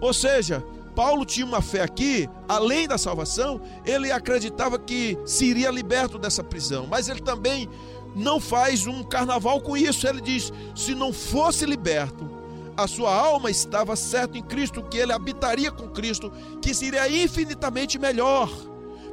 Ou 0.01 0.13
seja, 0.13 0.65
Paulo 0.95 1.25
tinha 1.25 1.47
uma 1.47 1.61
fé 1.61 1.83
aqui, 1.83 2.29
além 2.49 2.89
da 2.89 2.99
salvação, 2.99 3.61
ele 3.85 4.11
acreditava 4.11 4.79
que 4.79 5.19
seria 5.25 5.71
liberto 5.71 6.19
dessa 6.19 6.43
prisão, 6.43 6.87
mas 6.87 7.09
ele 7.09 7.21
também 7.21 7.69
não 8.15 8.41
faz 8.41 8.87
um 8.87 9.05
carnaval 9.05 9.61
com 9.61 9.77
isso. 9.77 10.09
Ele 10.09 10.23
diz: 10.23 10.53
se 10.75 10.95
não 10.95 11.13
fosse 11.13 11.67
liberto, 11.67 12.29
a 12.77 12.87
sua 12.87 13.15
alma 13.15 13.51
estava 13.51 13.95
certa 13.95 14.39
em 14.39 14.43
Cristo, 14.43 14.83
que 14.83 14.97
ele 14.97 15.13
habitaria 15.13 15.71
com 15.71 15.89
Cristo, 15.89 16.33
que 16.63 16.75
seria 16.75 17.09
infinitamente 17.09 17.99
melhor. 17.99 18.51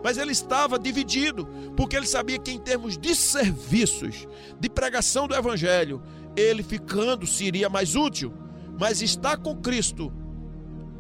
Mas 0.02 0.18
ele 0.18 0.34
estava 0.34 0.78
dividido, 0.78 1.48
porque 1.78 1.96
ele 1.96 2.06
sabia 2.06 2.38
que, 2.38 2.52
em 2.52 2.60
termos 2.60 2.98
de 2.98 3.16
serviços, 3.16 4.28
de 4.60 4.70
pregação 4.70 5.28
do 5.28 5.36
Evangelho, 5.36 6.02
ele 6.36 6.64
ficando 6.64 7.26
seria 7.26 7.70
mais 7.70 7.96
útil. 7.96 8.34
Mas 8.80 9.02
estar 9.02 9.38
com 9.38 9.56
Cristo 9.56 10.12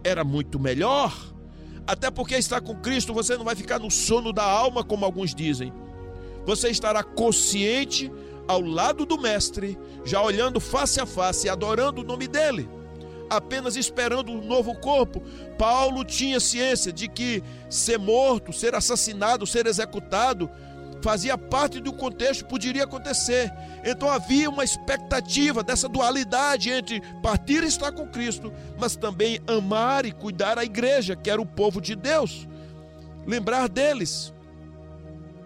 era 0.03 0.23
muito 0.23 0.59
melhor. 0.59 1.13
Até 1.85 2.09
porque 2.09 2.35
estar 2.35 2.61
com 2.61 2.75
Cristo 2.75 3.13
você 3.13 3.35
não 3.35 3.43
vai 3.43 3.55
ficar 3.55 3.79
no 3.79 3.91
sono 3.91 4.31
da 4.31 4.43
alma, 4.43 4.83
como 4.83 5.05
alguns 5.05 5.33
dizem 5.35 5.73
você 6.45 6.69
estará 6.69 7.03
consciente 7.03 8.11
ao 8.47 8.61
lado 8.61 9.05
do 9.05 9.19
Mestre, 9.19 9.77
já 10.03 10.21
olhando 10.21 10.59
face 10.59 10.99
a 10.99 11.05
face 11.05 11.47
adorando 11.47 12.01
o 12.01 12.03
nome 12.03 12.27
dele, 12.27 12.69
apenas 13.29 13.75
esperando 13.75 14.31
um 14.31 14.45
novo 14.45 14.75
corpo. 14.75 15.21
Paulo 15.57 16.03
tinha 16.03 16.39
ciência 16.39 16.91
de 16.91 17.07
que 17.07 17.41
ser 17.69 17.97
morto, 17.97 18.51
ser 18.51 18.75
assassinado, 18.75 19.47
ser 19.47 19.65
executado, 19.65 20.49
fazia 21.03 21.37
parte 21.37 21.81
do 21.81 21.91
contexto, 21.91 22.45
poderia 22.45 22.85
acontecer. 22.85 23.51
Então 23.83 24.09
havia 24.09 24.49
uma 24.49 24.63
expectativa 24.63 25.61
dessa 25.61 25.89
dualidade 25.89 26.69
entre 26.69 27.01
partir 27.21 27.61
e 27.61 27.67
estar 27.67 27.91
com 27.91 28.07
Cristo, 28.07 28.53
mas 28.79 28.95
também 28.95 29.39
amar 29.45 30.05
e 30.05 30.13
cuidar 30.13 30.57
a 30.57 30.63
igreja, 30.63 31.13
que 31.13 31.29
era 31.29 31.41
o 31.41 31.45
povo 31.45 31.81
de 31.81 31.93
Deus. 31.93 32.47
Lembrar 33.27 33.67
deles. 33.67 34.33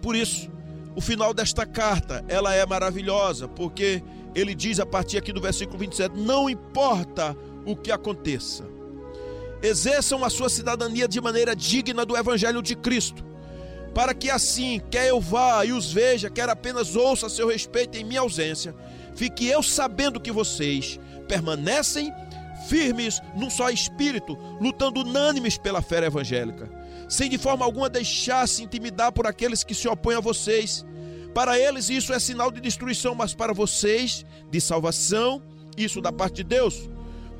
Por 0.00 0.14
isso, 0.14 0.48
o 0.94 1.00
final 1.00 1.34
desta 1.34 1.66
carta, 1.66 2.24
ela 2.28 2.54
é 2.54 2.64
maravilhosa, 2.64 3.48
porque 3.48 4.00
ele 4.36 4.54
diz 4.54 4.78
a 4.78 4.86
partir 4.86 5.18
aqui 5.18 5.32
do 5.32 5.40
versículo 5.40 5.76
27, 5.78 6.16
não 6.16 6.48
importa 6.48 7.36
o 7.66 7.74
que 7.74 7.90
aconteça. 7.90 8.64
Exerçam 9.60 10.24
a 10.24 10.30
sua 10.30 10.48
cidadania 10.48 11.08
de 11.08 11.20
maneira 11.20 11.56
digna 11.56 12.06
do 12.06 12.16
evangelho 12.16 12.62
de 12.62 12.76
Cristo, 12.76 13.24
para 13.98 14.14
que 14.14 14.30
assim, 14.30 14.80
quer 14.92 15.08
eu 15.08 15.20
vá 15.20 15.64
e 15.64 15.72
os 15.72 15.92
veja, 15.92 16.30
quer 16.30 16.48
apenas 16.48 16.94
ouça 16.94 17.26
a 17.26 17.28
seu 17.28 17.48
respeito 17.48 17.98
em 17.98 18.04
minha 18.04 18.20
ausência, 18.20 18.72
fique 19.16 19.44
eu 19.44 19.60
sabendo 19.60 20.20
que 20.20 20.30
vocês 20.30 21.00
permanecem 21.26 22.12
firmes 22.68 23.20
num 23.34 23.50
só 23.50 23.70
espírito, 23.70 24.38
lutando 24.60 25.00
unânimes 25.00 25.58
pela 25.58 25.82
fé 25.82 26.06
evangélica, 26.06 26.70
sem 27.08 27.28
de 27.28 27.38
forma 27.38 27.64
alguma 27.64 27.90
deixar-se 27.90 28.62
intimidar 28.62 29.10
por 29.10 29.26
aqueles 29.26 29.64
que 29.64 29.74
se 29.74 29.88
opõem 29.88 30.14
a 30.14 30.20
vocês, 30.20 30.86
para 31.34 31.58
eles 31.58 31.90
isso 31.90 32.12
é 32.12 32.20
sinal 32.20 32.52
de 32.52 32.60
destruição, 32.60 33.16
mas 33.16 33.34
para 33.34 33.52
vocês 33.52 34.24
de 34.48 34.60
salvação, 34.60 35.42
isso 35.76 36.00
da 36.00 36.12
parte 36.12 36.36
de 36.36 36.44
Deus. 36.44 36.88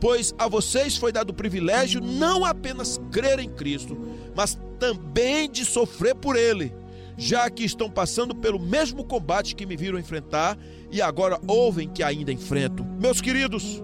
Pois 0.01 0.35
a 0.37 0.49
vocês 0.49 0.97
foi 0.97 1.13
dado 1.13 1.31
o 1.31 1.35
privilégio 1.35 2.01
não 2.01 2.45
apenas 2.45 3.01
crer 3.13 3.39
em 3.39 3.49
Cristo, 3.49 3.97
mas 4.35 4.59
também 4.79 5.51
de 5.51 5.65
sofrer 5.65 6.15
por 6.15 6.37
Ele, 6.37 6.73
já 7.17 7.51
que 7.51 7.65
estão 7.65 7.91
passando 7.91 8.35
pelo 8.35 8.59
mesmo 8.59 9.05
combate 9.05 9.55
que 9.55 9.67
me 9.67 9.77
viram 9.77 9.99
enfrentar 9.99 10.57
e 10.91 11.03
agora 11.03 11.41
ouvem 11.47 11.89
que 11.89 12.03
ainda 12.03 12.33
enfrento. 12.33 12.85
Meus 12.85 13.21
queridos, 13.21 13.83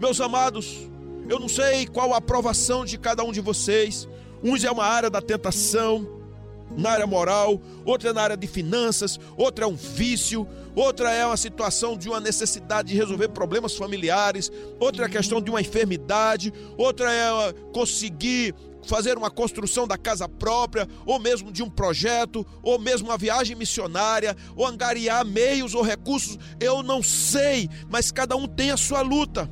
meus 0.00 0.20
amados, 0.20 0.88
eu 1.28 1.38
não 1.38 1.48
sei 1.48 1.86
qual 1.86 2.14
a 2.14 2.18
aprovação 2.18 2.84
de 2.84 2.98
cada 2.98 3.24
um 3.24 3.32
de 3.32 3.40
vocês. 3.40 4.08
Uns 4.42 4.64
é 4.64 4.70
uma 4.70 4.84
área 4.84 5.10
da 5.10 5.20
tentação, 5.20 6.18
na 6.76 6.90
área 6.90 7.06
moral, 7.06 7.60
outra 7.84 8.10
é 8.10 8.12
na 8.12 8.22
área 8.22 8.36
de 8.36 8.46
finanças, 8.46 9.18
outra 9.36 9.64
é 9.64 9.68
um 9.68 9.74
vício, 9.74 10.46
outra 10.74 11.12
é 11.12 11.26
uma 11.26 11.36
situação 11.36 11.96
de 11.96 12.08
uma 12.08 12.20
necessidade 12.20 12.88
de 12.88 12.94
resolver 12.94 13.28
problemas 13.28 13.74
familiares, 13.76 14.50
outra 14.78 15.04
é 15.04 15.06
a 15.06 15.10
questão 15.10 15.40
de 15.40 15.50
uma 15.50 15.60
enfermidade, 15.60 16.52
outra 16.76 17.12
é 17.12 17.52
conseguir 17.72 18.54
fazer 18.88 19.18
uma 19.18 19.30
construção 19.30 19.86
da 19.86 19.98
casa 19.98 20.28
própria, 20.28 20.88
ou 21.04 21.18
mesmo 21.18 21.52
de 21.52 21.62
um 21.62 21.70
projeto, 21.70 22.44
ou 22.62 22.78
mesmo 22.78 23.08
uma 23.08 23.18
viagem 23.18 23.54
missionária, 23.54 24.36
ou 24.56 24.66
angariar 24.66 25.24
meios 25.24 25.74
ou 25.74 25.82
recursos, 25.82 26.38
eu 26.58 26.82
não 26.82 27.02
sei, 27.02 27.68
mas 27.90 28.10
cada 28.10 28.34
um 28.36 28.46
tem 28.46 28.70
a 28.70 28.76
sua 28.76 29.02
luta. 29.02 29.48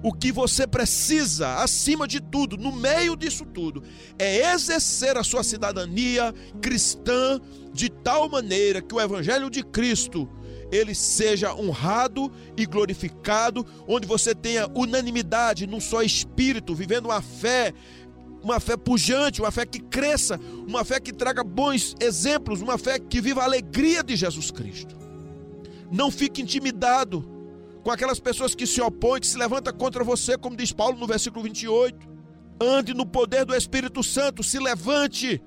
O 0.00 0.12
que 0.12 0.30
você 0.30 0.64
precisa, 0.64 1.56
acima 1.56 2.06
de 2.06 2.20
tudo, 2.20 2.56
no 2.56 2.70
meio 2.70 3.16
disso 3.16 3.44
tudo, 3.44 3.82
é 4.16 4.52
exercer 4.52 5.16
a 5.16 5.24
sua 5.24 5.42
cidadania 5.42 6.32
cristã 6.62 7.40
de 7.72 7.88
tal 7.88 8.28
maneira 8.28 8.80
que 8.80 8.94
o 8.94 9.00
evangelho 9.00 9.50
de 9.50 9.64
Cristo 9.64 10.28
ele 10.70 10.94
seja 10.94 11.54
honrado 11.54 12.30
e 12.56 12.66
glorificado, 12.66 13.66
onde 13.86 14.06
você 14.06 14.34
tenha 14.34 14.68
unanimidade 14.74 15.66
num 15.66 15.80
só 15.80 16.02
espírito, 16.02 16.74
vivendo 16.74 17.06
uma 17.06 17.22
fé 17.22 17.72
uma 18.42 18.60
fé 18.60 18.76
pujante, 18.76 19.40
uma 19.40 19.50
fé 19.50 19.66
que 19.66 19.80
cresça, 19.80 20.38
uma 20.66 20.84
fé 20.84 21.00
que 21.00 21.12
traga 21.12 21.42
bons 21.42 21.94
exemplos, 22.00 22.60
uma 22.60 22.78
fé 22.78 22.98
que 22.98 23.20
viva 23.20 23.42
a 23.42 23.44
alegria 23.44 24.02
de 24.02 24.16
Jesus 24.16 24.50
Cristo. 24.50 24.96
Não 25.90 26.10
fique 26.10 26.42
intimidado 26.42 27.24
com 27.82 27.90
aquelas 27.90 28.20
pessoas 28.20 28.54
que 28.54 28.66
se 28.66 28.80
opõem, 28.80 29.20
que 29.20 29.26
se 29.26 29.38
levantam 29.38 29.72
contra 29.72 30.04
você, 30.04 30.36
como 30.36 30.56
diz 30.56 30.72
Paulo 30.72 30.98
no 30.98 31.06
versículo 31.06 31.42
28. 31.42 32.06
Ande 32.60 32.92
no 32.92 33.06
poder 33.06 33.44
do 33.44 33.54
Espírito 33.54 34.02
Santo, 34.02 34.42
se 34.42 34.58
levante 34.58 35.40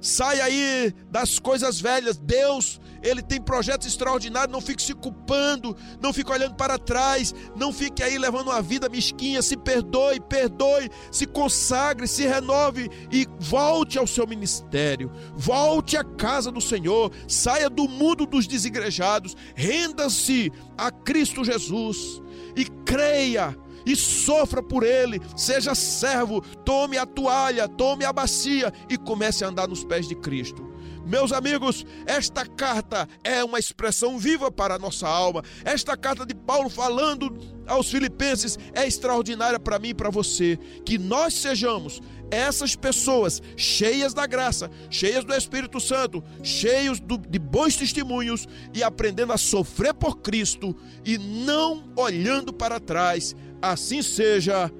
Sai 0.00 0.40
aí 0.40 0.94
das 1.10 1.38
coisas 1.38 1.80
velhas. 1.80 2.16
Deus, 2.16 2.80
Ele 3.02 3.22
tem 3.22 3.40
projetos 3.40 3.86
extraordinários. 3.86 4.52
Não 4.52 4.60
fique 4.60 4.82
se 4.82 4.94
culpando. 4.94 5.76
Não 6.00 6.12
fique 6.12 6.30
olhando 6.30 6.54
para 6.54 6.78
trás. 6.78 7.34
Não 7.54 7.72
fique 7.72 8.02
aí 8.02 8.16
levando 8.16 8.48
uma 8.48 8.62
vida 8.62 8.88
mesquinha. 8.88 9.42
Se 9.42 9.56
perdoe, 9.56 10.20
perdoe. 10.20 10.90
Se 11.12 11.26
consagre, 11.26 12.08
se 12.08 12.26
renove 12.26 12.90
e 13.12 13.26
volte 13.38 13.98
ao 13.98 14.06
seu 14.06 14.26
ministério. 14.26 15.10
Volte 15.36 15.96
à 15.96 16.04
casa 16.04 16.50
do 16.50 16.60
Senhor. 16.60 17.12
Saia 17.28 17.68
do 17.68 17.86
mundo 17.86 18.24
dos 18.24 18.46
desigrejados. 18.46 19.36
Renda-se 19.54 20.50
a 20.78 20.90
Cristo 20.90 21.44
Jesus 21.44 22.22
e 22.56 22.64
creia 22.84 23.56
e 23.84 23.96
sofra 23.96 24.62
por 24.62 24.82
ele, 24.82 25.20
seja 25.36 25.74
servo, 25.74 26.40
tome 26.64 26.98
a 26.98 27.06
toalha, 27.06 27.68
tome 27.68 28.04
a 28.04 28.12
bacia 28.12 28.72
e 28.88 28.96
comece 28.96 29.44
a 29.44 29.48
andar 29.48 29.68
nos 29.68 29.84
pés 29.84 30.06
de 30.08 30.14
Cristo. 30.14 30.70
Meus 31.04 31.32
amigos, 31.32 31.84
esta 32.06 32.46
carta 32.46 33.08
é 33.24 33.42
uma 33.42 33.58
expressão 33.58 34.18
viva 34.18 34.50
para 34.50 34.74
a 34.74 34.78
nossa 34.78 35.08
alma. 35.08 35.42
Esta 35.64 35.96
carta 35.96 36.24
de 36.26 36.34
Paulo 36.34 36.68
falando 36.68 37.36
aos 37.66 37.90
filipenses 37.90 38.58
é 38.74 38.86
extraordinária 38.86 39.58
para 39.58 39.78
mim 39.78 39.88
e 39.88 39.94
para 39.94 40.10
você. 40.10 40.58
Que 40.84 40.98
nós 40.98 41.34
sejamos 41.34 42.00
essas 42.30 42.76
pessoas 42.76 43.42
cheias 43.56 44.14
da 44.14 44.26
graça, 44.26 44.70
cheias 44.88 45.24
do 45.24 45.34
Espírito 45.34 45.80
Santo, 45.80 46.22
cheios 46.42 47.00
do, 47.00 47.18
de 47.18 47.38
bons 47.38 47.76
testemunhos 47.76 48.46
e 48.72 48.82
aprendendo 48.82 49.32
a 49.32 49.38
sofrer 49.38 49.92
por 49.92 50.18
Cristo 50.18 50.76
e 51.04 51.18
não 51.18 51.92
olhando 51.96 52.52
para 52.52 52.78
trás 52.78 53.34
Assim 53.62 54.02
seja. 54.02 54.70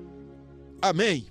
Amém. 0.81 1.30